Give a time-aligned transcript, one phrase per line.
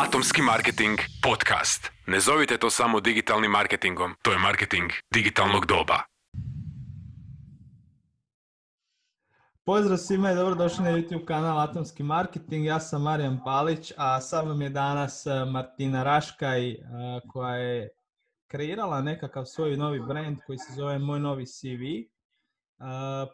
[0.00, 1.90] Atomski marketing podcast.
[2.06, 5.98] Ne zovite to samo digitalnim marketingom, to je marketing digitalnog doba.
[9.64, 12.66] Pozdrav svima i dobrodošli na YouTube kanal Atomski marketing.
[12.66, 16.78] Ja sam Marijan Palić, a sa mnom je danas e, Martina Raškaj e,
[17.28, 17.88] koja je
[18.46, 21.82] kreirala nekakav svoj novi brand koji se zove Moj novi CV.
[21.84, 22.04] E,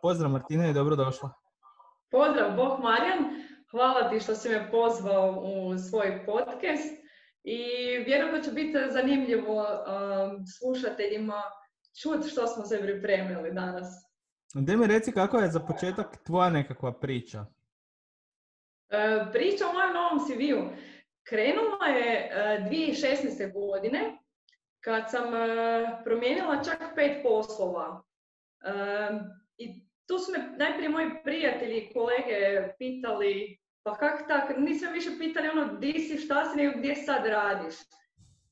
[0.03, 1.31] pozdrav Martina i dobrodošla.
[2.11, 3.46] Pozdrav, Bog Marijan.
[3.77, 6.95] Hvala ti što si me pozvao u svoj podcast
[7.45, 7.59] i
[8.07, 11.43] vjerujem da će biti zanimljivo um, slušateljima
[12.03, 13.87] čuti što smo se pripremili danas.
[14.55, 17.41] Gdje mi reci kako je za početak tvoja nekakva priča?
[17.41, 20.77] Uh, priča o mojem novom CV-u.
[21.29, 23.53] Krenula je uh, 2016.
[23.53, 24.19] godine
[24.81, 27.89] kad sam uh, promijenila čak pet poslova.
[27.91, 29.21] Um,
[29.57, 35.11] I tu su me najprije moji prijatelji i kolege pitali pa kak tak, nisam više
[35.19, 37.75] pitali ono di si, šta si, nego gdje sad radiš.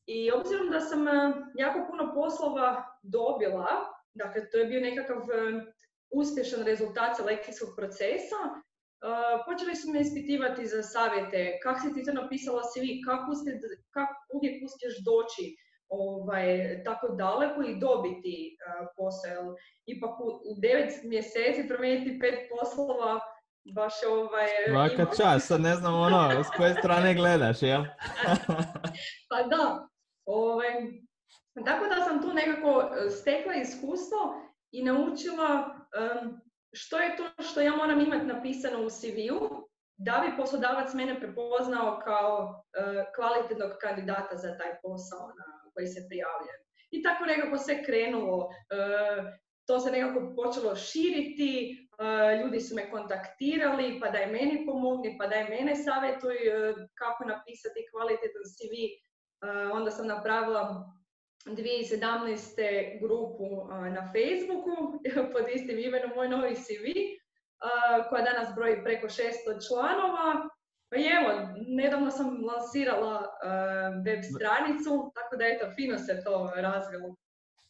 [0.06, 3.66] I obzirom da sam e, jako puno poslova dobila,
[4.14, 5.64] dakle to je bio nekakav e,
[6.10, 8.56] uspješan rezultat selekcijskog procesa, e,
[9.46, 13.32] počeli su me ispitivati za savjete, kako si ti to napisala vi, kako,
[13.90, 15.44] kako uvijek uspješ doći
[15.88, 16.48] ovaj,
[16.84, 18.56] tako daleko i dobiti
[18.96, 19.54] posao.
[19.86, 23.20] Ipak u, u devet mjeseci promijeniti pet poslova
[23.64, 24.48] baš ovaj...
[24.68, 27.84] Svaka čast, sad ne znam ono, s koje strane gledaš, jel?
[29.30, 29.88] pa da,
[30.24, 30.72] ovaj,
[31.64, 34.18] tako da sam tu nekako e, stekla iskustvo
[34.72, 35.74] i naučila
[36.72, 42.00] što je to što ja moram imati napisano u CV-u da bi poslodavac mene prepoznao
[42.04, 46.54] kao uh, kvalitetnog kandidata za taj posao na koji se prijavlja.
[46.90, 48.36] I tako nekako se krenulo.
[48.36, 49.24] Uh,
[49.66, 51.76] to se nekako počelo širiti,
[52.42, 57.86] ljudi su me kontaktirali, pa daj meni pomogni, pa daj mene savjetuj e, kako napisati
[57.90, 58.72] kvalitetan CV.
[58.84, 58.92] E,
[59.72, 60.92] onda sam napravila
[61.46, 63.00] 2017.
[63.00, 64.74] grupu na Facebooku
[65.32, 66.84] pod istim imenom Moj novi CV,
[68.08, 70.48] koja danas broji preko 600 članova.
[70.90, 73.16] Pa evo, nedavno sam lansirala
[74.06, 77.16] web stranicu, tako da eto, fino se to razvilo.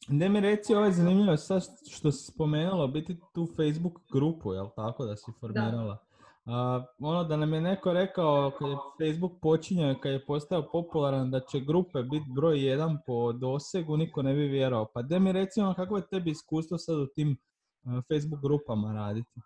[0.09, 4.67] Ne mi reci, ovo je zanimljivo sad što si spomenula, biti tu Facebook grupu, jel
[4.77, 5.99] tako, da si formirala.
[6.45, 6.95] Da.
[7.01, 11.41] ono da nam je neko rekao kad je Facebook počinjao kad je postao popularan da
[11.41, 14.91] će grupe biti broj jedan po dosegu, niko ne bi vjerovao.
[14.95, 17.37] Pa da mi reci ono kako je tebi iskustvo sad u tim
[17.85, 19.41] Facebook grupama raditi?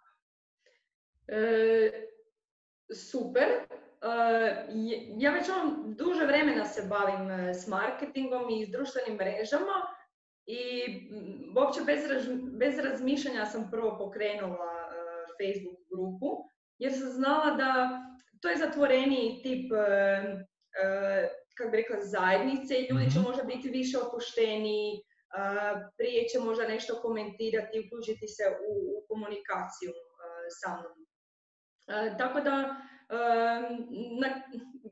[1.28, 1.90] E,
[2.94, 3.44] super.
[3.44, 3.66] E,
[5.18, 9.97] ja već on duže vremena se bavim e, s marketingom i s društvenim mrežama
[10.48, 10.60] i
[11.10, 12.00] mm, uopće bez,
[12.58, 16.30] bez razmišljanja sam prvo pokrenula uh, Facebook grupu,
[16.78, 18.00] jer sam znala da
[18.40, 23.28] to je zatvoreniji tip, uh, uh, kako bi rekla, zajednice i ljudi će mhm.
[23.28, 25.02] možda biti više opušteniji,
[25.96, 29.92] prije će možda nešto komentirati, uključiti se u, u komunikaciju
[30.60, 30.98] sa mnom.
[32.18, 32.76] Tako da,
[34.20, 34.28] na,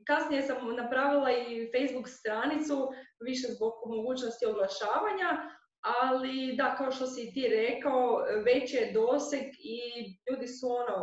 [0.07, 2.77] kasnije sam napravila i Facebook stranicu,
[3.19, 5.29] više zbog mogućnosti oglašavanja,
[6.01, 9.45] ali da, kao što si ti rekao, već je doseg
[9.75, 9.79] i
[10.27, 10.97] ljudi su ono,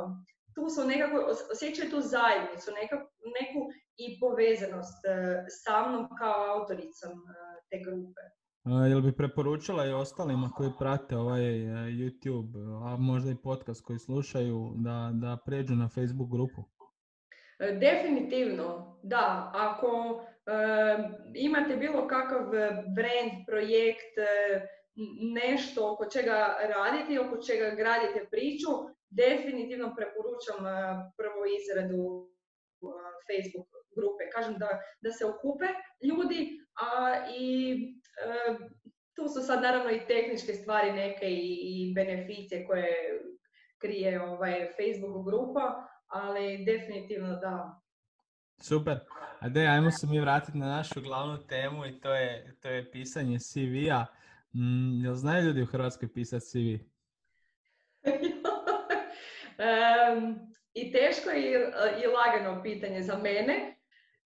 [0.54, 1.16] tu su nekako,
[1.52, 2.68] osjećaju tu zajednicu,
[3.38, 3.60] neku
[3.96, 5.10] i povezanost e,
[5.62, 7.34] sa mnom kao autoricom e,
[7.70, 8.22] te grupe.
[8.90, 11.66] Jel bi preporučila i ostalima koji prate ovaj e,
[12.00, 12.52] YouTube,
[12.86, 16.62] a možda i podcast koji slušaju, da, da pređu na Facebook grupu?
[17.58, 19.50] Definitivno, da.
[19.54, 20.22] Ako
[21.34, 22.40] imate bilo kakav
[22.96, 24.14] brand, projekt,
[25.34, 28.70] nešto oko čega radite, oko čega gradite priču,
[29.10, 30.58] definitivno preporučam
[31.16, 32.28] prvo izradu
[33.28, 34.30] Facebook grupe.
[34.34, 34.68] Kažem da,
[35.00, 35.66] da se okupe
[36.08, 37.76] ljudi, a i
[39.16, 43.20] tu su sad naravno i tehničke stvari neke i, i beneficije koje
[43.78, 47.80] krije ovaj Facebook grupa, ali definitivno da.
[48.62, 49.00] Super.
[49.40, 52.90] A de, ajmo se mi vratiti na našu glavnu temu i to je, to je
[52.90, 54.06] pisanje CV-a.
[54.54, 56.84] Mm, jel znaju ljudi u Hrvatskoj pisati CV?
[59.58, 60.38] um,
[60.80, 61.50] I teško i,
[62.02, 63.76] i lagano pitanje za mene.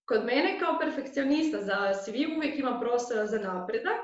[0.04, 4.00] Kod mene kao perfekcionista za CV uvijek ima prostora za napredak.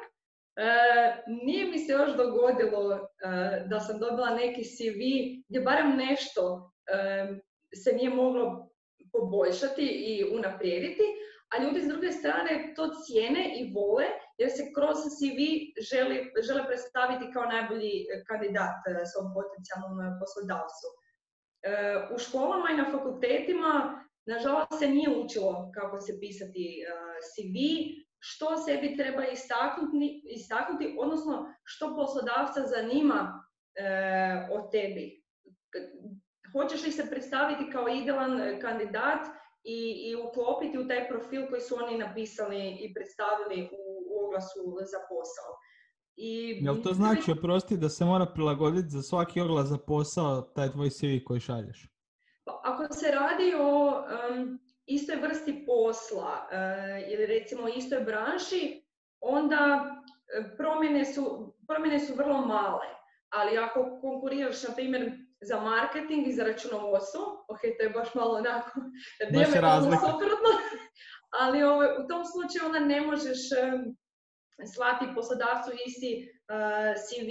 [0.56, 5.00] Uh, nije mi se još dogodilo uh, da sam dobila neki CV
[5.48, 6.70] gdje barem nešto
[7.74, 8.70] se nije moglo
[9.12, 11.02] poboljšati i unaprijediti,
[11.52, 14.04] a ljudi s druge strane to cijene i vole
[14.38, 15.38] jer se kroz CV
[15.90, 17.92] želi, žele predstaviti kao najbolji
[18.28, 20.86] kandidat e, svom potencijalnom poslodavcu.
[20.90, 20.94] E,
[22.14, 23.72] u školama i na fakultetima
[24.26, 26.84] nažalost se nije učilo kako se pisati
[27.30, 27.56] CV,
[28.18, 33.44] što sebi treba istaknuti, istaknuti odnosno što poslodavca zanima
[34.52, 35.23] o tebi.
[36.56, 39.26] Hoćeš li se predstaviti kao idealan kandidat
[39.64, 44.60] i, i uklopiti u taj profil koji su oni napisali i predstavili u, u oglasu
[44.80, 45.50] za posao.
[46.16, 50.70] I, Jel to znači, oprosti, da se mora prilagoditi za svaki oglas za posao taj
[50.72, 51.88] tvoj CV koji šalješ?
[52.44, 54.02] Pa, ako se radi o
[54.86, 58.84] istoj vrsti posla uh, ili recimo istoj branši,
[59.20, 59.84] onda
[60.38, 62.86] e, promjene su, promjene su vrlo male.
[63.30, 65.12] Ali ako konkuriraš, na primjer,
[65.44, 68.80] za marketing i za računovodstvo, ok, to je baš malo onako
[69.30, 70.52] diametralno suprotno,
[71.40, 73.38] ali ovaj, u tom slučaju onda ne možeš
[74.74, 77.28] slati poslodavcu isti uh, CV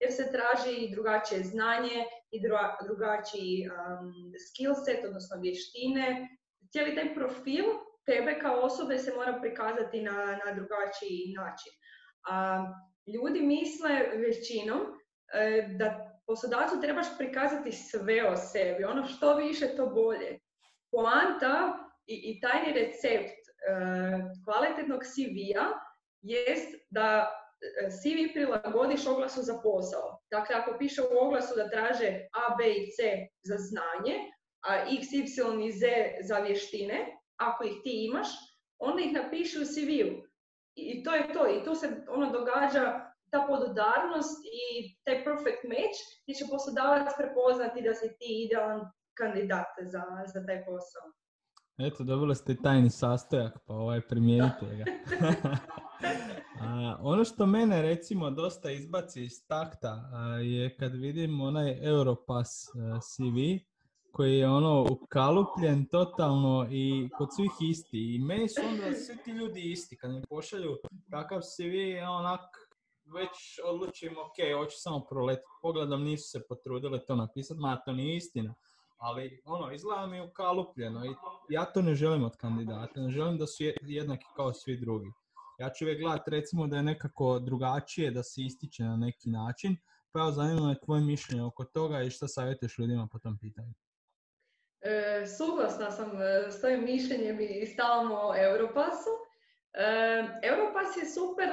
[0.00, 2.40] jer se traži i drugačije znanje i
[2.86, 4.12] drugačiji um,
[4.46, 6.28] skill set, odnosno vještine.
[6.72, 7.64] Cijeli taj profil
[8.06, 11.72] tebe kao osobe se mora prikazati na, na drugačiji način.
[12.28, 12.64] A
[13.14, 13.92] ljudi misle
[14.26, 14.80] većinom
[15.34, 20.38] e, da poslodavcu trebaš prikazati sve o sebi, ono što više to bolje.
[20.90, 23.52] Poanta i, i tajni recept e,
[24.44, 25.66] kvalitetnog CV-a
[26.22, 27.30] jest da
[27.82, 30.20] e, CV prilagodiš oglasu za posao.
[30.30, 34.16] Dakle, ako piše u oglasu da traže A, B i C za znanje,
[34.68, 35.86] a X, Y i Z
[36.28, 37.06] za vještine,
[37.36, 38.28] ako ih ti imaš,
[38.78, 40.26] onda ih napiši u CV-u.
[40.74, 41.46] I to je to.
[41.48, 43.05] I tu se ono događa
[43.36, 44.60] ta podudarnost i
[45.04, 48.80] taj perfect match gdje će poslodavac prepoznati da si ti idealan
[49.20, 50.02] kandidat za,
[50.32, 51.06] za taj posao.
[51.78, 54.84] Eto, dobili ste tajni sastojak, pa ovaj primijenite ga.
[56.66, 59.92] a, ono što mene recimo dosta izbaci iz takta
[60.42, 63.36] je kad vidim onaj Europass e, CV
[64.12, 68.14] koji je ono ukalupljen totalno i kod svih isti.
[68.14, 69.96] I meni su onda svi ti ljudi isti.
[69.96, 70.76] Kad mi pošalju
[71.10, 71.74] kakav CV,
[72.08, 72.40] onak
[73.14, 78.16] već odlučim, ok, hoću samo proletiti pogledom, nisu se potrudili to napisati, ma to nije
[78.16, 78.54] istina.
[78.98, 81.14] Ali ono, izgleda mi ukalupljeno i
[81.48, 85.12] ja to ne želim od kandidata, ne želim da su jednaki kao svi drugi.
[85.58, 89.76] Ja ću uvijek gledati recimo da je nekako drugačije, da se ističe na neki način,
[90.12, 93.72] pa evo zanima me tvoje mišljenje oko toga i što savjetuješ ljudima po tom pitanju.
[94.80, 99.25] E, suglasna sam e, s tvojim mišljenjem i stalno Europasu.
[100.42, 101.48] Europass je super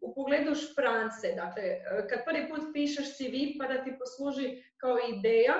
[0.00, 1.32] u pogledu šprance.
[1.36, 1.62] Dakle,
[2.08, 5.54] kad prvi put pišeš CV pa da ti posluži kao ideja,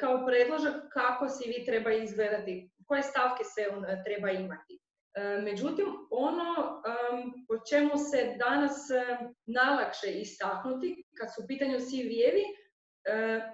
[0.00, 4.80] kao predložak kako CV treba izgledati, koje stavke se on treba imati.
[5.42, 6.82] Međutim, ono
[7.48, 8.88] po čemu se danas
[9.46, 12.44] najlakše istaknuti kad su u pitanju CV-evi,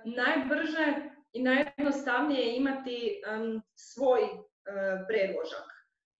[0.04, 0.86] najbrže
[1.32, 3.22] i najjednostavnije je imati
[3.74, 4.20] svoj
[5.08, 5.75] predložak.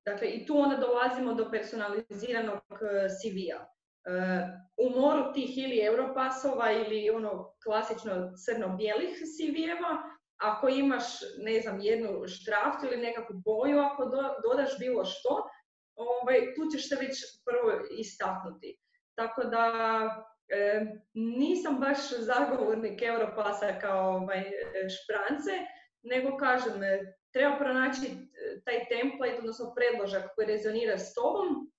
[0.06, 3.76] Dakle, i tu onda dolazimo do personaliziranog eh, CV-a.
[4.06, 9.92] Eh, u moru tih ili europasova ili ono klasično crno-bijelih CV-eva,
[10.36, 11.04] ako imaš,
[11.38, 14.04] ne znam, jednu štraftu ili nekakvu boju, ako
[14.42, 15.48] dodaš bilo što,
[15.94, 18.78] ovaj, tu ćeš se već prvo istaknuti.
[19.14, 19.64] Tako da
[20.48, 24.44] eh, nisam baš zagovornik Europasa kao ovaj,
[24.94, 25.52] šprance,
[26.02, 26.72] nego kažem,
[27.32, 28.25] treba pronaći
[28.64, 31.72] taj template, odnosno predložak koji rezonira s tobom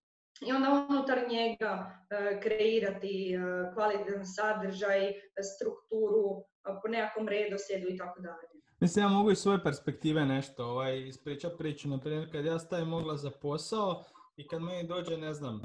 [0.47, 1.71] i onda unutar njega
[2.09, 3.39] e, kreirati e,
[3.73, 5.13] kvalitetan sadržaj,
[5.53, 6.43] strukturu,
[6.81, 8.47] po nekakvom redoslijedu i tako dalje.
[8.79, 11.89] Mislim, ja mogu iz svoje perspektive nešto ovaj, ispričati priču.
[11.89, 14.03] Naprimjer, kad ja stavim mogla za posao
[14.35, 15.61] i kad meni dođe, ne znam,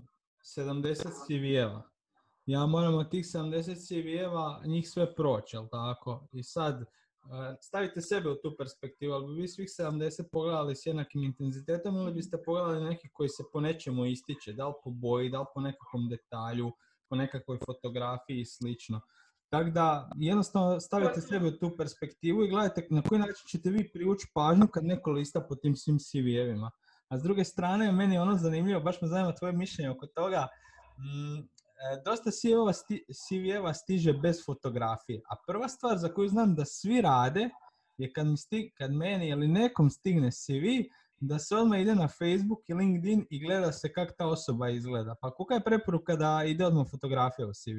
[0.57, 0.95] 70
[1.27, 1.83] CV-eva,
[2.47, 6.29] ja moram od tih 70 CV-eva njih sve proći, jel tako?
[6.33, 6.85] I sad,
[7.61, 12.13] stavite sebe u tu perspektivu, ali bi vi svih 70 pogledali s jednakim intenzitetom ili
[12.13, 15.61] biste pogledali neki koji se po nečemu ističe, da li po boji, da li po
[15.61, 16.73] nekakvom detalju,
[17.09, 19.01] po nekakvoj fotografiji i slično.
[19.49, 23.91] Tako da jednostavno stavite sebe u tu perspektivu i gledajte na koji način ćete vi
[23.93, 26.71] privući pažnju kad neko lista po tim svim CV-evima.
[27.09, 30.49] A s druge strane, meni je ono zanimljivo, baš me zanima tvoje mišljenje oko toga.
[31.83, 32.31] E, dosta
[33.11, 35.21] CV-eva stiže bez fotografije.
[35.29, 37.49] A prva stvar za koju znam da svi rade
[37.97, 40.89] je kad, mi kad meni ili nekom stigne CV,
[41.21, 45.15] da se odmah ide na Facebook i LinkedIn i gleda se kako ta osoba izgleda.
[45.21, 47.79] Pa koja je preporuka da ide odmah fotografija u CV?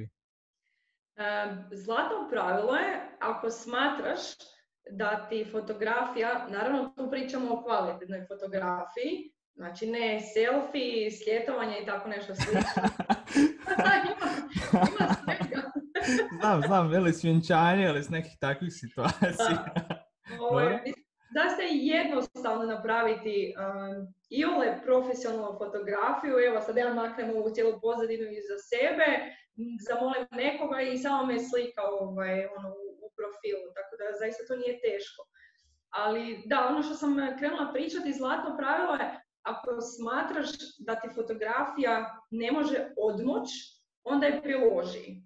[1.72, 4.22] Zlatno pravilo je, ako smatraš
[4.91, 12.10] da ti fotografija, naravno tu pričamo o kvalitetnoj fotografiji, Znači ne selfie, sljetovanje i tako
[12.10, 12.83] nešto slično.
[14.13, 14.27] ima,
[16.39, 19.65] znam, znam, veli svjenčanje ili s nekih takvih situacija.
[20.39, 20.60] Ovo,
[21.36, 27.74] da ste jednostavno napraviti um, i ole profesionalnu fotografiju, evo sad ja maknem ovu cijelu
[27.82, 29.08] pozadinu iza sebe,
[29.88, 34.56] zamolim nekoga i samo me slika ovaj, ono, u, u profilu, tako da zaista to
[34.56, 35.22] nije teško.
[36.01, 42.21] Ali da, ono što sam krenula pričati, zlatno pravilo je, ako smatraš da ti fotografija
[42.31, 43.50] ne može odmoć,
[44.03, 45.21] onda je priloži.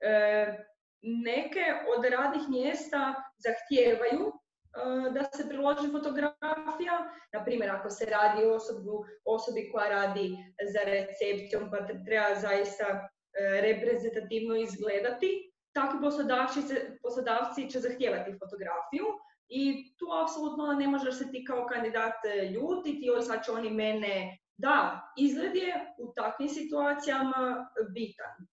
[0.00, 0.66] E,
[1.02, 1.64] neke
[1.96, 6.94] od radnih mjesta zahtijevaju e, da se priloži fotografija,
[7.32, 10.36] na primjer ako se radi o osobu, osobi koja radi
[10.72, 16.60] za recepcijom pa treba zaista e, reprezentativno izgledati, takvi poslodavci,
[17.02, 19.06] poslodavci će zahtijevati fotografiju
[19.50, 22.14] i tu apsolutno ne možeš se ti kao kandidat
[22.54, 24.38] ljutiti, joj sad će oni mene...
[24.56, 28.46] Da, izgled je u takvim situacijama bitan.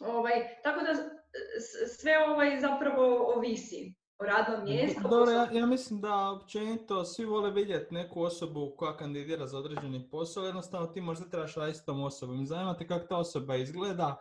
[0.00, 0.92] Ovaj, tako da
[1.98, 5.08] sve ovaj zapravo ovisi o radnom mjestu.
[5.10, 10.08] Dobro, ja, ja, mislim da općenito svi vole vidjeti neku osobu koja kandidira za određeni
[10.10, 12.46] posao, jednostavno ti možda trebaš raditi s tom osobom.
[12.46, 14.16] Zanima te kako ta osoba izgleda,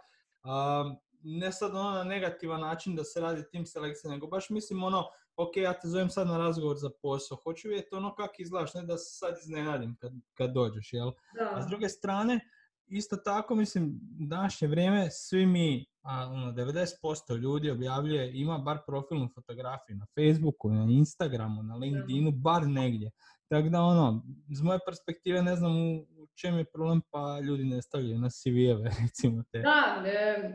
[1.24, 5.03] ne sad ono na negativan način da se radi tim selekcija, nego baš mislim ono,
[5.35, 8.81] ok, ja te zovem sad na razgovor za posao, hoću vidjeti ono kako izgledaš, ne
[8.81, 11.11] da se sad iznenadim kad, kad dođeš, jel?
[11.53, 12.39] A s druge strane,
[12.88, 19.29] isto tako, mislim, današnje vrijeme svi mi, a, ono, 90% ljudi objavljuje, ima bar profilnu
[19.35, 23.11] fotografiju na Facebooku, na Instagramu, na LinkedInu, bar negdje.
[23.50, 27.63] Tako da, ono, iz moje perspektive ne znam u, u čem je problem, pa ljudi
[27.63, 29.59] ne stavljaju na CV-eve, recimo te.
[29.59, 30.01] Da,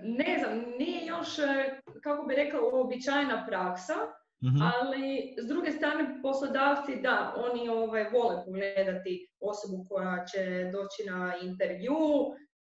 [0.02, 3.94] ne znam, nije još, e, kako bi rekla, uobičajena praksa,
[4.44, 4.62] Mhm.
[4.62, 11.34] Ali s druge strane poslodavci da, oni ovaj, vole pogledati osobu koja će doći na
[11.42, 11.96] intervju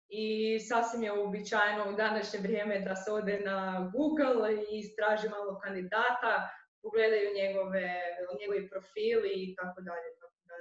[0.08, 0.26] i
[0.60, 6.32] sasvim je uobičajeno u današnje vrijeme da se ode na Google i istraži malo kandidata,
[6.82, 7.86] pogledaju njegove,
[8.40, 10.08] njegovi profili i tako dalje.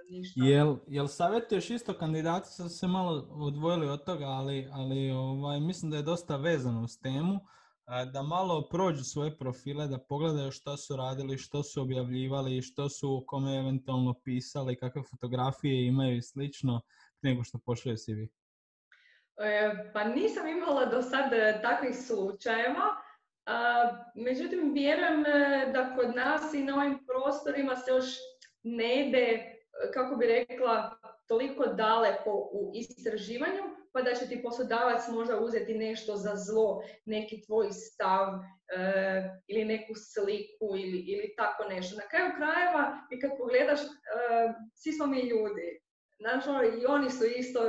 [0.09, 0.41] Ništa.
[0.43, 5.91] Jel, jel savjetuješ isto kandidati, su se malo odvojili od toga, ali, ali ovaj, mislim
[5.91, 7.39] da je dosta vezano s temu
[8.13, 13.23] da malo prođu svoje profile, da pogledaju što su radili, što su objavljivali, što su
[13.27, 16.81] kome eventualno pisali, kakve fotografije imaju i slično,
[17.21, 18.19] nego što pošle CV.
[19.37, 22.85] E, pa nisam imala do sad e, takvih slučajeva,
[24.15, 28.05] međutim vjerujem e, da kod nas i na ovim prostorima se još
[28.63, 29.55] ne ide,
[29.93, 30.97] kako bi rekla,
[31.27, 37.41] toliko daleko u istraživanju, pa da će ti poslodavac možda uzeti nešto za zlo, neki
[37.45, 38.39] tvoj stav e,
[39.47, 41.95] ili neku sliku ili, ili tako nešto.
[41.95, 43.85] Na kraju krajeva i kad pogledaš, e,
[44.75, 45.79] svi smo mi ljudi.
[46.19, 46.49] Znači,
[46.81, 47.59] i oni su isto,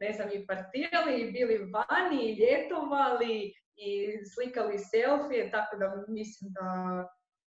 [0.00, 6.52] ne znam, i partirali, i bili vani, i ljetovali, i slikali selfije, tako da mislim
[6.52, 6.68] da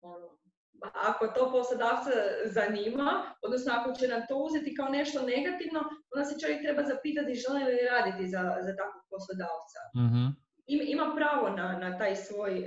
[0.00, 0.38] ono,
[0.82, 2.10] ako to poslodavca
[2.44, 5.80] zanima, odnosno ako će nam to uzeti kao nešto negativno,
[6.14, 9.80] onda se čovjek treba zapitati želi li raditi za, za takvog poslodavca.
[9.96, 12.66] mm Ima pravo na, na taj svoj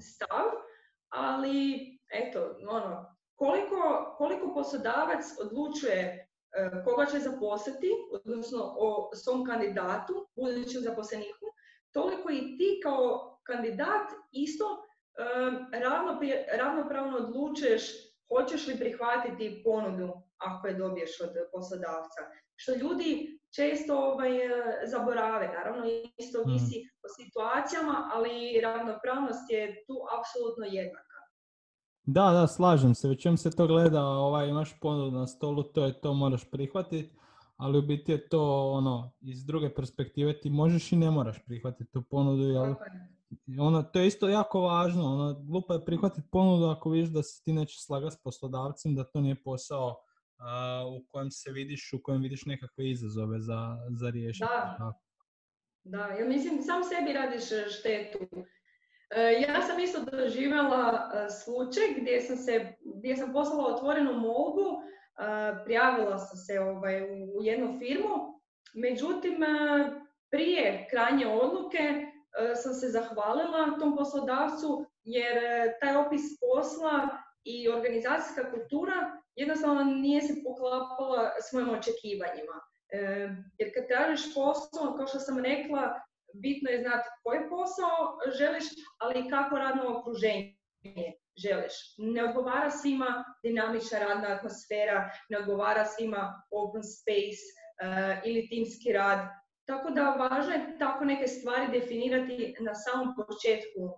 [0.00, 0.46] stav,
[1.08, 1.58] ali
[2.12, 6.28] eto, ono, koliko, koliko poslodavac odlučuje
[6.84, 11.46] koga će zaposliti, odnosno o svom kandidatu, budućem zaposleniku,
[11.92, 14.64] toliko i ti kao kandidat isto
[16.58, 17.82] ravnopravno odlučuješ
[18.32, 22.20] hoćeš li prihvatiti ponudu ako je dobiješ od poslodavca.
[22.56, 24.30] Što ljudi često ovaj,
[24.86, 25.84] zaborave, naravno
[26.16, 26.50] isto mhm.
[26.50, 31.18] ovisi o situacijama, ali ravnopravnost je tu apsolutno jednaka.
[32.06, 33.08] Da, da, slažem se.
[33.08, 37.14] Većem se to gleda, ovaj, imaš ponudu na stolu, to je to, moraš prihvatiti,
[37.56, 41.92] ali u biti je to ono, iz druge perspektive ti možeš i ne moraš prihvatiti
[41.92, 42.74] tu ponudu, jer
[43.60, 47.42] ono, to je isto jako važno, ono, glupo je prihvatiti ponudu ako vidiš da se
[47.44, 49.96] ti neće slagati s poslodavcem, da to nije posao
[50.96, 54.48] u kojem se vidiš, u kojem vidiš nekakve izazove za, za riješiti.
[54.78, 54.92] Da.
[55.84, 58.18] da, ja mislim sam sebi radiš e, štetu.
[59.16, 64.82] E, ja sam isto doživjela e, slučaj gdje sam, se, gdje sam poslala otvorenu molbu,
[65.64, 67.02] prijavila sam se ovaj,
[67.36, 68.40] u jednu firmu,
[68.74, 69.36] međutim
[70.30, 72.11] prije krajnje odluke
[72.62, 77.08] sam se zahvalila tom poslodavcu jer e, taj opis posla
[77.44, 78.94] i organizacijska kultura
[79.36, 82.56] jednostavno nije se poklapala s mojim očekivanjima.
[82.92, 82.98] E,
[83.58, 86.00] jer kad tražiš posao, kao što sam rekla,
[86.34, 88.64] bitno je znati koji posao želiš,
[88.98, 90.56] ali i kako radno okruženje
[91.36, 91.74] želiš.
[91.98, 97.46] Ne odgovara svima dinamična radna atmosfera, ne odgovara svima open space
[98.24, 99.18] ili timski rad.
[99.64, 103.92] Tako da važno je tako neke stvari definirati na samom početku uh,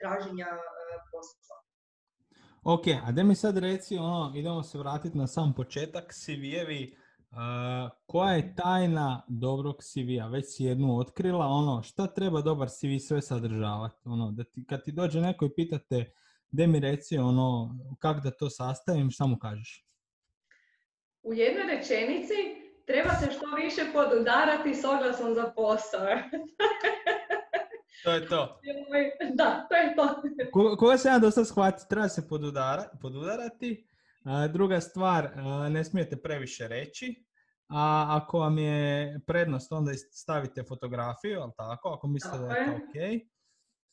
[0.00, 0.62] traženja uh,
[1.12, 1.56] posla.
[2.62, 6.96] Ok, a da mi sad reci, ono, idemo se vratiti na sam početak, CV-evi,
[7.30, 10.28] uh, koja je tajna dobrog CV-a?
[10.28, 14.02] Već si jednu otkrila, ono, šta treba dobar CV sve sadržavati?
[14.04, 16.12] Ono, da ti, kad ti dođe neko i pitate,
[16.50, 19.84] de mi reci, ono, kako da to sastavim, šta mu kažeš?
[21.22, 22.57] U jednoj rečenici
[22.88, 26.06] treba se što više podudarati s oglasom za posao.
[28.04, 28.60] To je to.
[29.34, 30.22] Da, to je to.
[30.52, 33.86] Ko, koga se ja do sad shvati, treba se podudara, podudarati.
[34.24, 37.24] A, druga stvar, a, ne smijete previše reći.
[37.68, 42.72] A ako vam je prednost, onda stavite fotografiju, ali tako, ako mislite da je to
[42.72, 43.22] ok.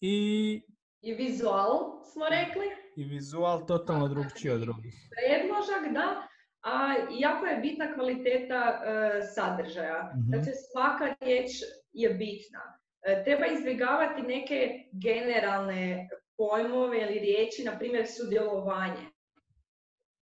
[0.01, 0.61] I,
[1.01, 2.65] I vizual smo rekli.
[2.95, 5.09] I vizual totalno drugčiji od drugih.
[5.15, 6.27] Predložak, da.
[6.65, 10.13] A jako je bitna kvaliteta e, sadržaja.
[10.27, 11.51] Znači svaka riječ
[11.93, 12.79] je bitna.
[13.01, 19.05] E, treba izbjegavati neke generalne pojmove ili riječi, na primjer sudjelovanje.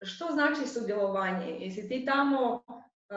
[0.03, 1.57] Što znači sudjelovanje?
[1.59, 2.63] Jesi ti tamo,
[3.11, 3.15] e,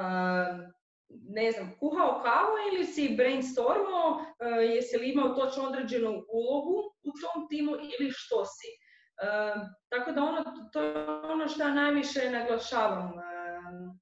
[1.10, 4.26] ne znam, kuhao kavu ili si brainstormao,
[4.70, 8.83] jesi li imao točno određenu ulogu u tom timu ili što si?
[9.90, 10.44] Tako da ono,
[10.74, 13.12] to je ono što ja najviše naglašavam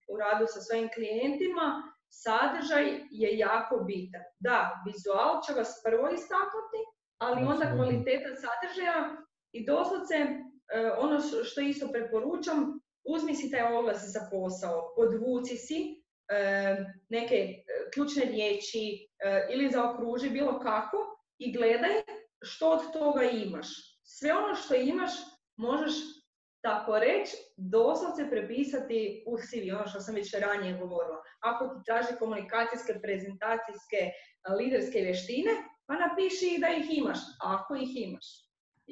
[0.09, 4.21] u radu sa svojim klijentima, sadržaj je jako bitan.
[4.39, 6.81] Da, vizual će vas prvo istaknuti,
[7.17, 9.17] ali onda kvaliteta sadržaja
[9.51, 10.15] i doslovce
[10.97, 16.01] ono što isto preporučam, uzmi si taj oglas za posao, podvuci si
[17.09, 17.63] neke e,
[17.93, 20.97] ključne riječi e, ili zaokruži bilo kako
[21.37, 21.91] i gledaj
[22.41, 23.90] što od toga imaš.
[24.17, 25.11] Sve ono što imaš
[25.57, 25.95] možeš
[26.67, 31.17] tako reći, doslovce prepisati u CV, ono što sam već ranije govorila.
[31.49, 33.99] Ako ti traži komunikacijske, prezentacijske,
[34.57, 35.53] liderske vještine,
[35.87, 37.19] pa napiši da ih imaš,
[37.53, 38.27] ako ih imaš.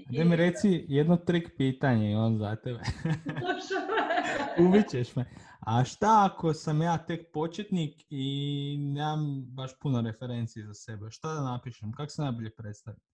[0.10, 2.80] Da mi reci jedno trik pitanje i on za tebe.
[3.46, 3.80] Točno.
[4.68, 5.26] Ubit ćeš me.
[5.60, 8.26] A šta ako sam ja tek početnik i
[8.80, 11.12] nemam baš puno referenci za sebe?
[11.12, 11.92] Šta da napišem?
[11.92, 13.09] Kako se najbolje predstaviti?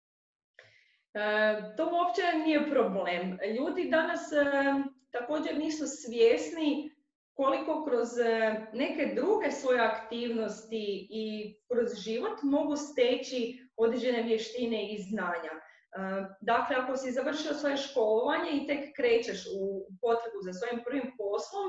[1.15, 3.39] E, to uopće nije problem.
[3.57, 4.45] Ljudi danas e,
[5.11, 6.91] također nisu svjesni
[7.33, 14.97] koliko kroz e, neke druge svoje aktivnosti i kroz život mogu steći određene vještine i
[14.97, 15.51] znanja.
[16.41, 21.67] Dakle, ako si završio svoje školovanje i tek krećeš u potrebu za svojim prvim poslom,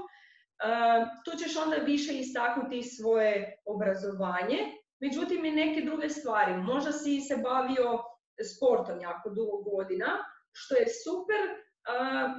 [1.24, 4.58] tu ćeš onda više istaknuti svoje obrazovanje,
[5.00, 6.56] međutim i neke druge stvari.
[6.56, 8.02] Možda si se bavio
[8.44, 10.06] sportom jako dugo godina,
[10.52, 11.66] što je super,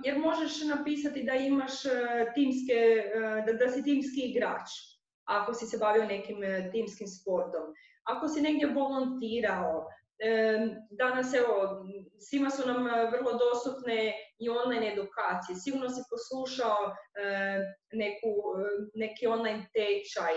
[0.04, 1.90] jer možeš napisati da imaš e,
[2.36, 2.80] timske,
[3.48, 4.70] e, da, si timski igrač,
[5.26, 7.64] ako si se bavio nekim e, timskim sportom.
[8.04, 9.88] Ako si negdje volontirao,
[10.90, 11.86] danas evo,
[12.30, 15.56] svima su nam vrlo dostupne i online edukacije.
[15.56, 16.78] Sigurno si poslušao
[17.94, 18.32] neku,
[18.94, 20.36] neki online tečaj,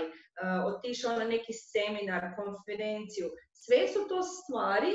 [0.71, 3.27] otišao na neki seminar, konferenciju.
[3.53, 4.93] Sve su to stvari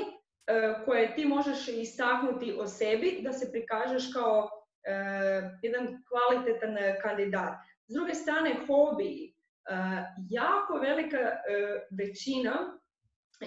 [0.84, 4.48] koje ti možeš istaknuti o sebi da se prikažeš kao
[4.84, 4.92] e,
[5.62, 7.54] jedan kvalitetan e, kandidat.
[7.88, 9.32] S druge strane, hobiji.
[10.30, 11.18] Jako velika
[11.98, 12.78] većina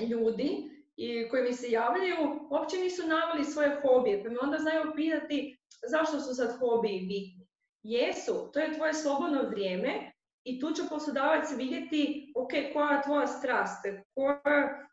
[0.09, 4.93] ljudi i koji mi se javljaju uopće nisu naveli svoje hobije, pa me onda znaju
[4.95, 5.57] pitati
[5.87, 7.47] zašto su sad hobiji bitni.
[7.83, 10.11] Jesu, to je tvoje slobodno vrijeme
[10.43, 13.85] i tu će poslodavac vidjeti ok, koja je tvoja strast,
[14.15, 14.88] koja,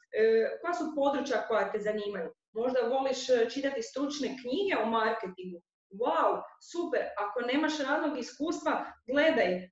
[0.61, 2.31] koja su područja koja te zanimaju.
[2.61, 5.59] Možda voliš e, čitati stručne knjige o marketingu.
[6.01, 6.31] Wow,
[6.73, 8.73] super, ako nemaš radnog iskustva,
[9.13, 9.69] gledaj, e,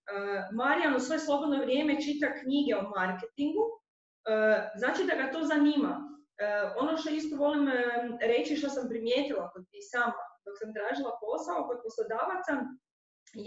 [0.52, 3.74] Marijan u svoje slobodno vrijeme čita knjige o marketingu, e,
[4.80, 5.92] znači da ga to zanima.
[6.38, 6.46] E,
[6.82, 7.74] ono što isto volim e,
[8.32, 12.54] reći što sam primijetila kod i sama dok sam tražila posao kod poslodavaca,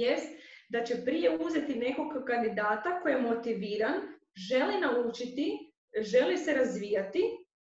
[0.04, 0.30] jest
[0.70, 3.96] da će prije uzeti nekog kandidata koji je motiviran,
[4.50, 5.67] želi naučiti,
[6.02, 7.24] želi se razvijati,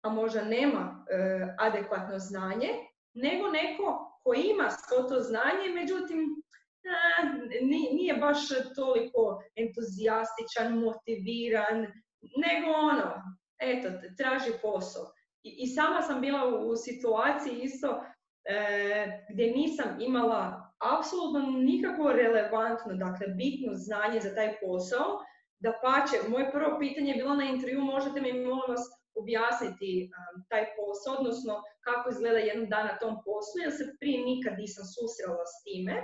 [0.03, 2.69] a možda nema e, adekvatno znanje,
[3.13, 6.41] nego neko koji ima svo to znanje, međutim
[6.85, 7.23] a,
[7.61, 8.37] ni- nije baš
[8.75, 11.81] toliko entuzijastičan, motiviran,
[12.21, 13.13] nego ono,
[13.59, 15.05] eto, traži posao.
[15.43, 18.03] I, i sama sam bila u, u situaciji isto
[18.45, 25.19] e, gdje nisam imala apsolutno nikakvo relevantno, dakle bitno znanje za taj posao.
[25.65, 28.83] Da pače, moje prvo pitanje je bilo na intervju, možete mi molim vas
[29.21, 31.53] objasniti um, taj posao, odnosno
[31.85, 35.95] kako izgleda jedan dan na tom poslu, jer se prije nikad nisam susrela s time.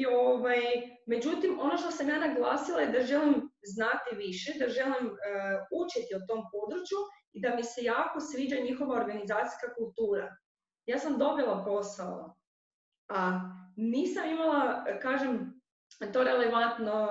[0.00, 0.62] I ovaj,
[1.06, 3.34] međutim, ono što sam ja naglasila je da želim
[3.74, 5.16] znati više, da želim e,
[5.82, 7.00] učiti o tom području
[7.32, 10.36] i da mi se jako sviđa njihova organizacijska kultura.
[10.86, 12.36] Ja sam dobila posao,
[13.08, 13.40] a
[13.76, 15.49] nisam imala, kažem,
[16.12, 17.08] to relevantno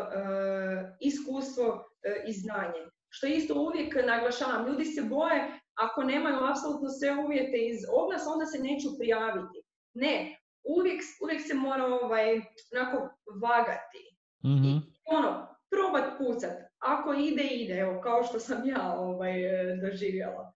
[1.00, 1.84] iskustvo
[2.28, 2.82] i znanje.
[3.10, 8.46] Što isto uvijek naglašavam, ljudi se boje ako nemaju apsolutno sve uvjete iz oglasa, onda
[8.46, 9.58] se neću prijaviti.
[9.94, 10.38] Ne,
[10.78, 12.42] uvijek, uvijek se mora ovaj,
[12.74, 12.98] onako
[13.42, 14.02] vagati.
[14.44, 15.32] mm I ono,
[15.70, 16.58] probat pucat.
[16.80, 19.34] Ako ide, ide, evo, kao što sam ja ovaj,
[19.82, 20.54] doživjela.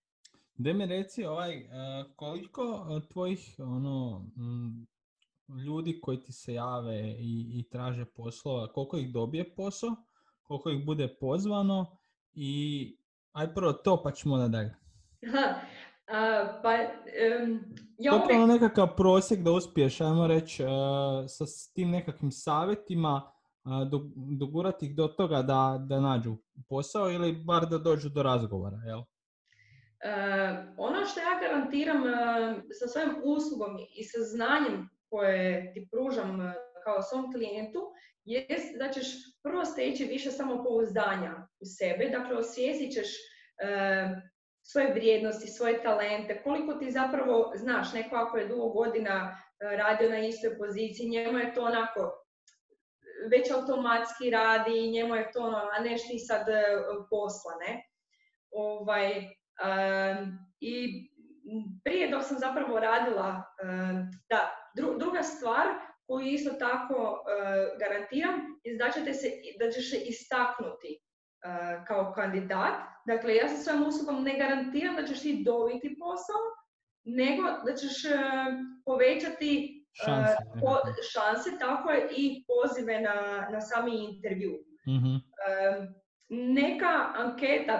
[0.53, 1.67] Da mi reci, ovaj, e,
[2.15, 4.25] koliko e, tvojih ono,
[5.65, 9.95] ljudi koji ti se jave i, i traže poslova, koliko ih dobije posao,
[10.43, 11.97] koliko ih bude pozvano
[12.33, 12.97] i
[13.31, 14.75] aj prvo to pa ćemo da dalje.
[16.63, 16.69] pa,
[17.43, 17.59] um,
[17.97, 18.31] ja uvijek...
[18.31, 20.69] je nekakav prosjek da uspiješ, ajmo reći, uh,
[21.27, 23.31] sa tim nekakvim savjetima
[23.63, 23.71] uh,
[24.39, 26.37] dogurati ih do toga da, da nađu
[26.69, 29.01] posao ili bar da dođu do razgovora, jel?
[30.77, 32.03] ono što ja garantiram
[32.79, 37.81] sa svojim uslugom i sa znanjem koje ti pružam kao svom klijentu,
[38.25, 39.07] jest da ćeš
[39.43, 43.07] prvo steći više samopouzdanja u sebe, dakle osvijestit ćeš
[44.63, 50.09] svoje vrijednosti, svoje talente, koliko ti zapravo znaš, neko ako je dugo godina e, radio
[50.09, 52.11] na istoj poziciji, njemu je to onako
[53.31, 56.63] već automatski radi, njemu je to ono, a neš ti sad e,
[57.09, 57.83] posla, ne?
[58.51, 59.09] Ovaj,
[60.59, 60.73] I
[61.83, 63.43] prije dok sam zapravo radila,
[64.29, 64.51] da,
[64.97, 65.67] druga stvar
[66.07, 67.23] koju isto tako
[67.79, 70.99] garantiram je da, ćete se, da ćeš se istaknuti
[71.87, 72.73] kao kandidat.
[73.07, 76.41] Dakle, ja sa svojom uslugom ne garantiram da ćeš ti dobiti posao,
[77.03, 77.93] nego da ćeš
[78.85, 79.79] povećati
[81.13, 84.51] šanse, tako je, i pozive na, na sami intervju.
[84.87, 86.02] mm
[86.59, 86.93] Neka
[87.23, 87.75] anketa,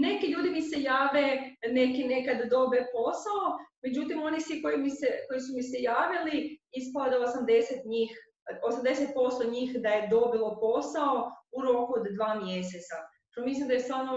[0.00, 1.26] neki ljudi mi se jave,
[1.70, 3.42] neki nekad dobe posao,
[3.84, 8.10] međutim oni svi koji, mi se, koji su mi se javili, ispada 80 njih
[8.52, 12.94] 80% njih da je dobilo posao u roku od dva mjeseca.
[13.30, 14.12] Što mislim da je stvarno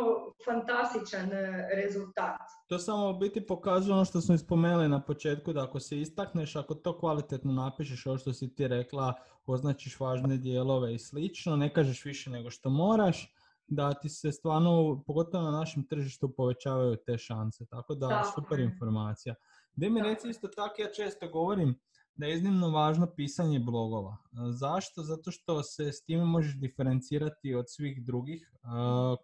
[0.46, 2.42] fantastičan e, rezultat.
[2.68, 6.56] To samo u biti pokazuje ono što smo ispomenuli na početku, da ako se istakneš,
[6.56, 9.14] ako to kvalitetno napišeš, ovo što si ti rekla,
[9.46, 13.37] označiš važne dijelove i slično, ne kažeš više nego što moraš,
[13.68, 17.66] da ti se stvarno, pogotovo na našem tržištu, povećavaju te šanse.
[17.66, 19.36] Tako da, super informacija.
[19.76, 21.80] Da mi reci isto tako, ja često govorim,
[22.16, 24.18] da je iznimno važno pisanje blogova.
[24.52, 25.04] Zašto?
[25.04, 28.52] Zato što se s time možeš diferencirati od svih drugih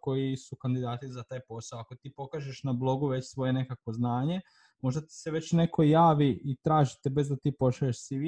[0.02, 1.80] koji su kandidati za taj posao.
[1.80, 4.42] Ako ti pokažeš na blogu već svoje nekako znanje,
[4.82, 8.24] možda ti se već neko javi i traži te bez da ti pošalješ CV.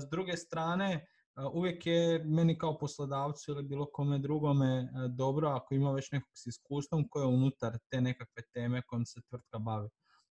[0.00, 1.06] S druge strane,
[1.52, 6.46] uvijek je meni kao poslodavcu ili bilo kome drugome dobro ako ima već nekog s
[6.46, 9.88] iskustvom koje je unutar te nekakve teme kojom se tvrtka bavi.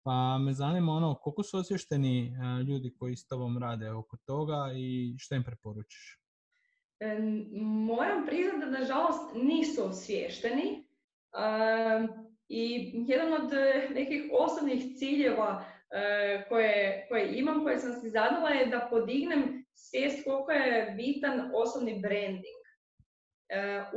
[0.03, 4.71] Pa me zanima ono, koliko su osvješteni e, ljudi koji s tobom rade oko toga
[4.75, 6.19] i što im preporučiš?
[6.99, 7.19] E,
[7.61, 10.87] moram priznati da nažalost nisu osvješteni
[12.49, 15.65] i jedan od e, nekih osnovnih ciljeva
[16.49, 21.99] koje, koje imam, koje sam si zadala je da podignem svijest koliko je bitan osobni
[22.01, 22.61] branding.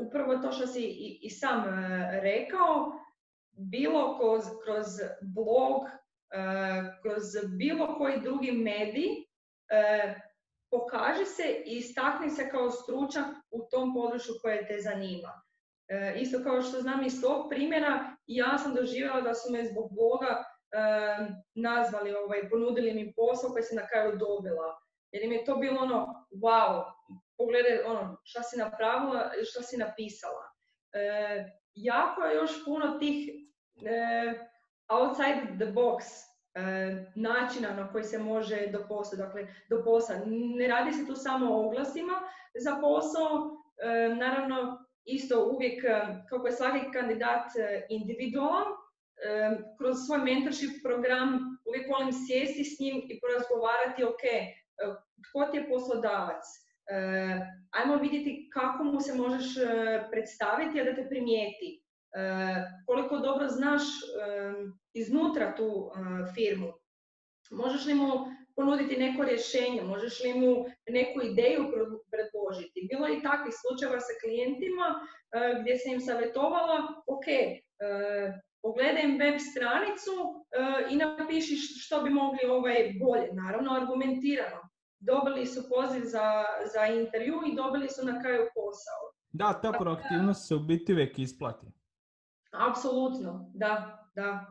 [0.06, 0.82] Upravo to što si
[1.22, 1.64] i, sam
[2.22, 2.92] rekao,
[3.56, 4.87] bilo kroz, kroz
[5.22, 6.38] blog, e,
[7.02, 7.22] kroz
[7.58, 9.10] bilo koji drugi medij,
[9.70, 10.14] e,
[10.70, 15.42] pokaži se i istakni se kao stručnjak u tom području koje te zanima.
[15.88, 19.90] E, isto kao što znam iz tog primjera, ja sam doživjela da su me zbog
[19.92, 20.44] bloga
[21.54, 24.78] nazvali, ovaj, ponudili mi posao koji sam na kraju dobila.
[25.14, 26.83] Jer im je to bilo ono, wow,
[27.38, 30.44] pogledaj ono, šta si napravila, šta si napisala.
[31.74, 33.44] jako je još puno tih
[33.83, 34.35] E,
[34.88, 36.05] outside the box
[36.55, 36.61] e,
[37.16, 39.27] načina na koji se može do posla.
[39.27, 40.16] Dakle, do posla.
[40.59, 42.12] Ne radi se tu samo o oglasima
[42.55, 45.85] za posao, e, naravno isto uvijek
[46.29, 47.46] kako je svaki kandidat
[47.88, 48.66] individualan,
[49.79, 51.29] kroz svoj mentorship program
[51.68, 54.24] uvijek volim sjesti s njim i porazgovarati, ok,
[55.24, 56.44] tko ti je poslodavac,
[57.70, 59.54] ajmo vidjeti kako mu se možeš
[60.10, 61.80] predstaviti, a da te primijeti.
[62.87, 63.82] Koliko dobro znaš
[64.94, 65.90] iznutra tu
[66.34, 66.72] firmu.
[67.50, 68.10] Možeš li mu
[68.56, 71.64] ponuditi neko rješenje, možeš li mu neku ideju
[72.10, 72.88] predložiti.
[72.90, 74.87] Bilo je i takvih slučajeva sa klijentima
[75.60, 77.26] gdje sam im savjetovala, ok,
[78.64, 80.14] pogledaj web stranicu
[80.90, 84.61] i napiši što bi mogli ovaj bolje, naravno argumentirano.
[84.98, 86.27] Dobili su poziv za,
[86.74, 89.00] za intervju i dobili su na kraju posao.
[89.33, 91.66] Da, ta proaktivnost se u biti uvijek isplati.
[92.68, 93.72] Apsolutno, da,
[94.14, 94.46] da.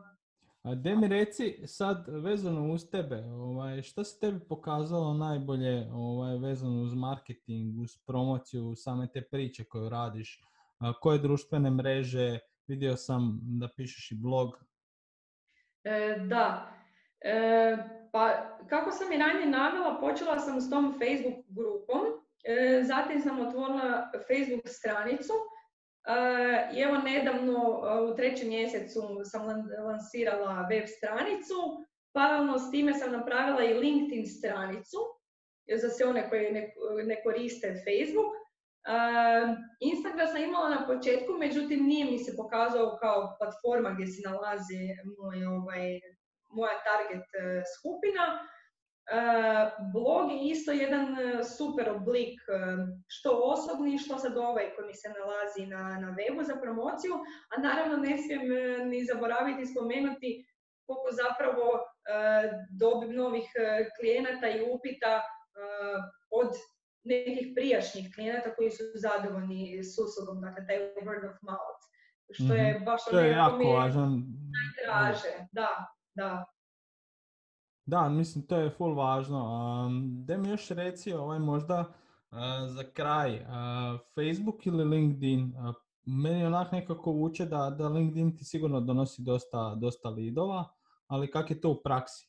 [0.62, 6.38] A de mi reci sad vezano uz tebe, ovaj, što se tebi pokazalo najbolje ovaj,
[6.38, 10.40] vezano uz marketing, uz promociju same te priče koju radiš,
[11.00, 14.64] koje društvene mreže, vidio sam da pišeš i blog.
[15.84, 16.72] E, da,
[17.20, 17.76] e,
[18.12, 22.00] pa kako sam i ranije navela, počela sam s tom Facebook grupom,
[22.44, 25.32] e, zatim sam otvorila Facebook stranicu,
[26.74, 29.46] i evo nedavno u trećem mjesecu sam
[29.86, 31.54] lansirala web stranicu,
[32.12, 34.98] paralelno s time sam napravila i LinkedIn stranicu,
[35.82, 36.52] za sve one koji
[37.06, 38.43] ne, koriste Facebook.
[39.80, 44.82] Instagram sam imala na početku, međutim nije mi se pokazao kao platforma gdje se nalazi
[45.18, 46.00] moj, ovaj,
[46.48, 48.24] moja target e, skupina.
[49.12, 52.40] Eh, blog je isto jedan eh, super oblik,
[53.08, 57.14] što osobni, što sad ovaj koji mi se nalazi na, na webu za promociju,
[57.52, 60.44] a naravno ne smijem ni zaboraviti spomenuti
[60.86, 61.66] koliko zapravo
[62.80, 63.44] dobim novih
[64.00, 65.22] klijenata i upita
[66.30, 66.50] od
[67.04, 71.82] nekih prijašnjih klijenata koji su zadovoljni s uslugom, dakle taj word of mouth.
[72.30, 72.84] Što je mhm.
[72.84, 74.24] baš to je jako važan.
[75.52, 75.68] da,
[76.14, 76.44] da.
[77.86, 79.90] Da, mislim to je full važno.
[80.26, 81.92] Da mi još reci ovaj možda
[82.66, 83.44] za kraj,
[84.14, 85.54] Facebook ili LinkedIn,
[86.06, 90.64] meni onak nekako vuče da, da LinkedIn ti sigurno donosi dosta, dosta lidova,
[91.06, 92.28] ali kak je to u praksi?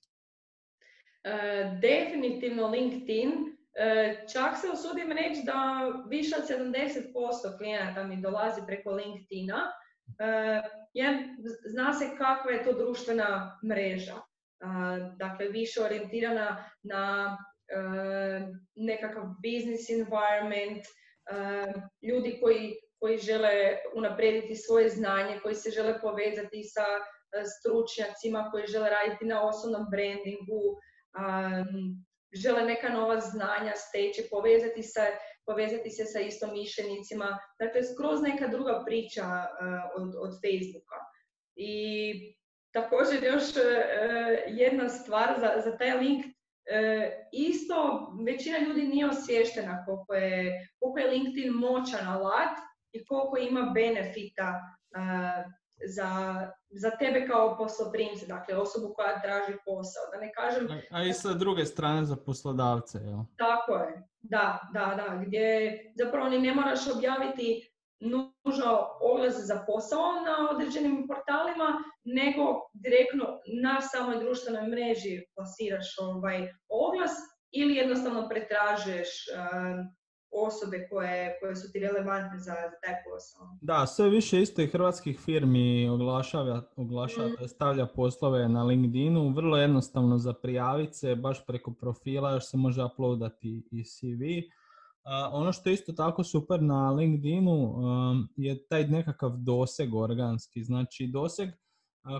[1.23, 3.54] E, definitivno LinkedIn.
[3.75, 9.71] E, čak se usudim reći da više od 70% klijenata mi dolazi preko LinkedIna.
[10.19, 10.61] E,
[11.65, 14.15] zna se kakva je to društvena mreža
[15.17, 17.37] dakle više orijentirana na
[18.75, 20.83] nekakav business environment,
[22.01, 26.85] ljudi koji, koji žele unaprijediti svoje znanje, koji se žele povezati sa
[27.59, 30.63] stručnjacima, koji žele raditi na osobnom brandingu,
[32.35, 35.05] žele neka nova znanja steći, povezati se,
[35.45, 37.39] povezati se sa istomišljenicima.
[37.59, 39.25] Dakle, skroz neka druga priča
[39.97, 40.99] od, od Facebooka.
[41.55, 42.35] I
[42.75, 43.61] Također još e,
[44.47, 46.25] jedna stvar za, za taj link,
[46.65, 52.57] e, isto većina ljudi nije osvještena koliko je, koliko je LinkedIn moćan alat
[52.91, 54.99] i koliko ima benefita e,
[55.95, 56.11] za,
[56.69, 60.03] za tebe kao posloprimce, dakle osobu koja traži posao.
[60.13, 60.81] Da ne kažem...
[60.91, 63.19] A, i sa druge strane za poslodavce, jel?
[63.37, 70.11] Tako je, da, da, da, gdje zapravo ni ne moraš objaviti nužno oglas za posao
[70.25, 73.25] na određenim portalima, nego direktno
[73.63, 77.11] na samoj društvenoj mreži plasiraš ovaj oglas
[77.51, 79.09] ili jednostavno pretražuješ
[80.35, 83.57] osobe koje, koje su ti relevantne za, za taj posao.
[83.61, 87.47] Da, sve više isto i hrvatskih firmi oglašava, oglašava mm.
[87.47, 92.83] stavlja poslove na LinkedInu, vrlo jednostavno za prijaviti se, baš preko profila, još se može
[92.83, 94.55] uploadati i CV
[95.31, 100.63] ono što je isto tako super na LinkedInu um, je taj nekakav doseg organski.
[100.63, 101.49] Znači doseg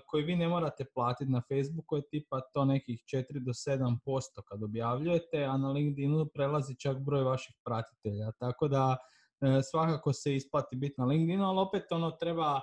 [0.08, 4.64] koji vi ne morate platiti na Facebooku je tipa to nekih 4 do 7% kad
[4.64, 8.32] objavljujete, a na LinkedInu prelazi čak broj vaših pratitelja.
[8.40, 8.98] Tako da
[9.42, 12.62] e, svakako se isplati biti na LinkedInu, ali opet ono treba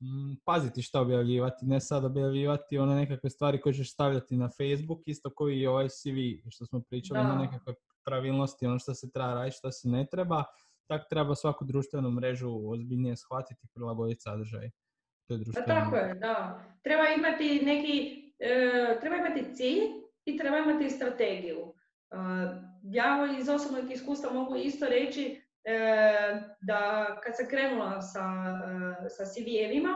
[0.00, 5.00] mm, paziti što objavljivati, ne sad objavljivati one nekakve stvari koje ćeš stavljati na Facebook,
[5.06, 7.74] isto koji i ovaj CV što smo pričali, na nekakve
[8.06, 10.44] pravilnosti, ono što se treba raditi, što se ne treba,
[10.86, 14.70] tako treba svaku društvenu mrežu ozbiljnije shvatiti i prilagoditi sadržaj.
[15.28, 16.64] To je pa tako je, da.
[16.82, 19.80] Treba imati neki, e, treba imati cilj
[20.24, 21.58] i treba imati strategiju.
[21.58, 22.16] E,
[22.82, 25.78] ja iz osobnog iskustva mogu isto reći e,
[26.60, 28.22] da kad sam krenula sa,
[29.08, 29.94] sa CV-evima,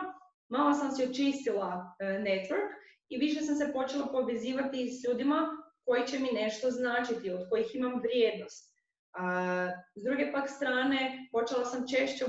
[0.48, 2.68] malo sam se očistila network
[3.08, 5.48] i više sam se počela povezivati s ljudima
[5.84, 8.74] koji će mi nešto značiti, od kojih imam vrijednost.
[9.12, 12.24] A, s druge pak strane, počela sam češće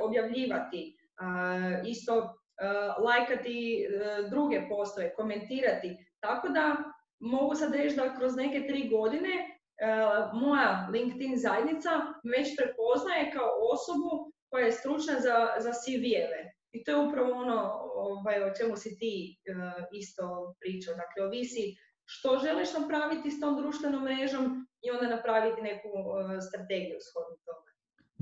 [0.00, 0.96] objavljivati,
[1.86, 2.34] isto
[2.98, 5.96] lajkati e, druge postoje, komentirati.
[6.20, 6.76] Tako da
[7.20, 9.48] mogu sad reći da kroz neke tri godine e,
[10.32, 11.90] moja LinkedIn zajednica
[12.36, 16.40] već prepoznaje kao osobu koja je stručna za, za CV-eve.
[16.72, 17.58] I to je upravo ono
[17.94, 19.52] ovaj, o čemu si ti e,
[19.92, 20.94] isto pričao.
[20.94, 21.64] Dakle, ovisi
[22.04, 24.44] što želiš napraviti s tom društvenom mrežom
[24.84, 26.04] i onda napraviti neku uh,
[26.48, 27.36] strategiju shodno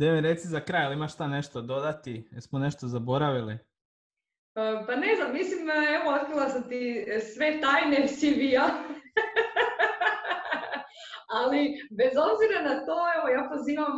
[0.01, 2.29] Devi, reci za kraj, ali imaš šta nešto dodati?
[2.33, 3.55] Jesmo nešto zaboravili?
[3.55, 5.61] Uh, pa ne znam, mislim,
[5.97, 8.67] evo, otkrila sam ti sve tajne CV-a.
[11.39, 11.61] ali
[11.99, 13.97] bez obzira na to, evo, ja pozivam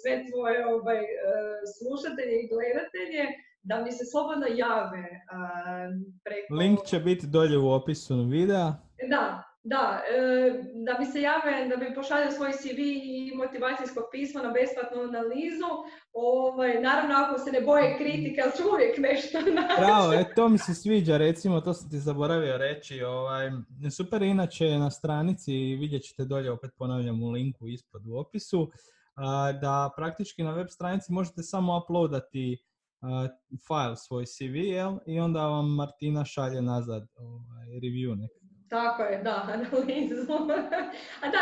[0.00, 1.00] sve tvoje ovaj,
[1.76, 3.24] slušatelje i gledatelje
[3.62, 5.06] da mi se slobodno jave
[6.24, 6.54] preko...
[6.54, 8.68] Link će biti dolje u opisu videa.
[9.10, 14.42] Da, da, e, da mi se jave, da mi pošalju svoj CV i motivacijsko pismo
[14.42, 15.70] na besplatnu analizu.
[16.12, 19.80] Ovaj, naravno, ako se ne boje kritike, ali ću uvijek nešto naći.
[19.80, 23.02] Bravo, e, to mi se sviđa, recimo, to sam ti zaboravio reći.
[23.02, 23.50] Ovaj,
[23.96, 28.70] super, inače na stranici vidjet ćete dolje, opet ponavljam u linku ispod u opisu,
[29.60, 32.64] da praktički na web stranici možete samo uploadati
[33.66, 34.56] file svoj CV
[35.06, 38.30] i onda vam Martina šalje nazad ovaj, review nek.
[38.74, 40.32] Tako je, da, analizu.
[41.22, 41.40] A da,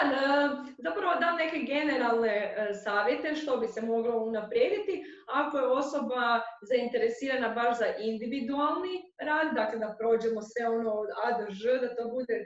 [0.78, 7.48] zapravo dam neke generalne e, savjete što bi se moglo unaprijediti ako je osoba zainteresirana
[7.48, 8.94] baš za individualni
[9.26, 12.36] rad, dakle da prođemo sve ono od A do Ž, da to bude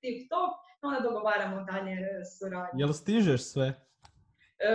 [0.00, 0.52] tip top,
[0.82, 1.96] onda dogovaramo dalje
[2.38, 2.78] suradnje.
[2.82, 3.66] Jel stižeš sve?
[4.58, 4.72] E,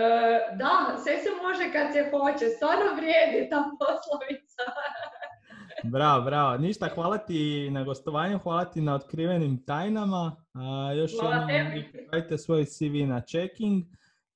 [0.62, 4.64] da, sve se može kad se hoće, stvarno vrijedi ta poslovica.
[5.84, 6.58] bravo, bravo.
[6.58, 10.36] Ništa, hvala ti na gostovanju, hvala ti na otkrivenim tajnama.
[10.54, 11.12] A, još
[12.12, 13.84] jednom svoj CV na checking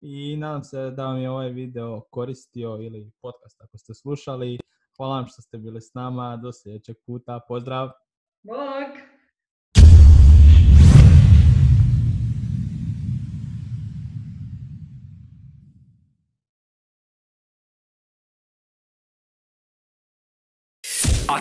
[0.00, 4.58] i nadam se da vam je ovaj video koristio ili podcast ako ste slušali.
[4.96, 6.36] Hvala vam što ste bili s nama.
[6.36, 7.40] Do sljedećeg puta.
[7.48, 7.90] Pozdrav!
[8.42, 9.13] Bog!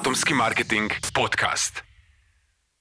[0.04, 1.93] Atomski marketing podcast.